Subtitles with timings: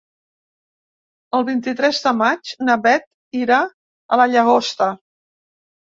[1.41, 3.63] El vint-i-tres de maig na Beth anirà
[4.17, 4.93] a la Llagosta.